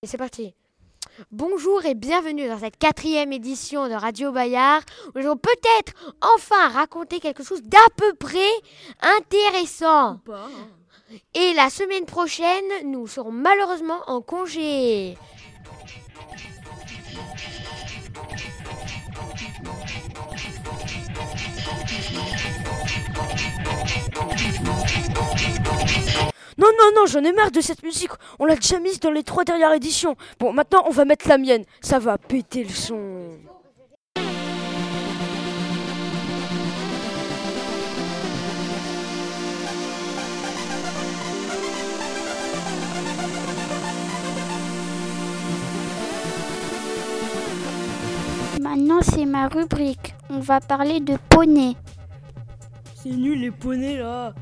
[0.00, 0.54] Et c'est parti.
[1.32, 6.68] Bonjour et bienvenue dans cette quatrième édition de Radio Bayard où nous allons peut-être enfin
[6.68, 8.38] raconter quelque chose d'à peu près
[9.00, 10.20] intéressant.
[11.34, 15.18] Et la semaine prochaine, nous serons malheureusement en congé.
[26.68, 28.10] Non, non, non, j'en ai marre de cette musique.
[28.38, 30.16] On l'a déjà mise dans les trois dernières éditions.
[30.38, 31.64] Bon, maintenant, on va mettre la mienne.
[31.80, 33.38] Ça va péter le son.
[48.60, 50.14] Maintenant, c'est ma rubrique.
[50.28, 51.76] On va parler de poney.
[52.94, 54.34] C'est nul les poneys là.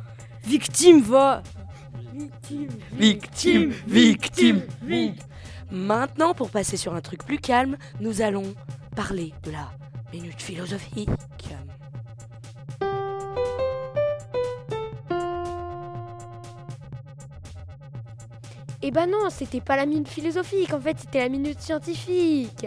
[0.42, 1.42] Victime, va.
[2.16, 4.62] Victime, victime, victime.
[5.70, 8.55] Maintenant, pour passer sur un truc plus calme, nous allons
[8.95, 9.70] parler de la
[10.12, 11.11] minute philosophique.
[18.80, 22.67] Eh ben non, c'était pas la minute philosophique, en fait c'était la minute scientifique.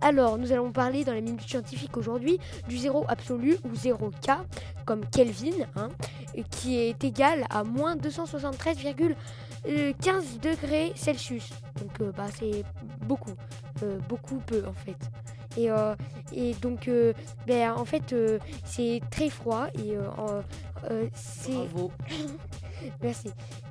[0.00, 4.38] Alors, nous allons parler dans la minute scientifique aujourd'hui du zéro absolu ou 0K,
[4.84, 5.88] comme Kelvin, hein,
[6.50, 11.50] qui est égal à moins 273,15 degrés Celsius.
[11.80, 12.62] Donc, euh, bah, c'est
[13.06, 13.34] beaucoup,
[13.82, 14.96] euh, beaucoup peu en fait.
[15.56, 15.94] Et, euh,
[16.32, 16.90] et donc,
[17.46, 18.14] ben, en fait,
[18.64, 19.96] c'est très froid et
[21.14, 21.52] c'est.
[21.52, 21.90] Bravo.
[23.02, 23.30] Merci.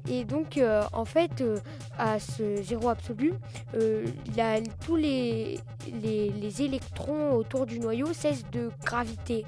[0.09, 0.59] Et donc,
[0.91, 1.41] en fait,
[1.97, 3.33] à ce zéro absolu,
[3.75, 5.59] euh, la- tous les,
[6.01, 9.45] les, les électrons autour du noyau cessent de graviter.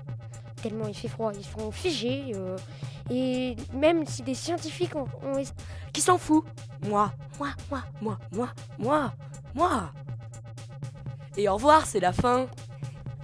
[0.61, 2.31] Tellement il fait froid, ils sont figés.
[2.35, 2.57] euh,
[3.09, 5.07] et même si des scientifiques ont,
[5.93, 6.43] Qui s'en fout?
[6.87, 9.13] Moi, moi, moi, moi, moi, moi,
[9.55, 9.91] moi.
[11.37, 12.47] Et au revoir, c'est la fin.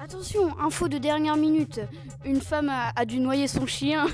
[0.01, 1.81] Attention, info de dernière minute.
[2.23, 4.05] Une femme a, a dû noyer son chien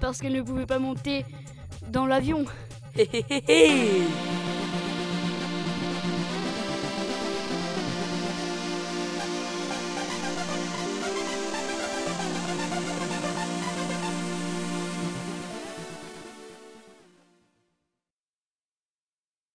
[0.00, 1.24] parce qu'elle ne pouvait pas monter
[1.88, 2.44] dans l'avion.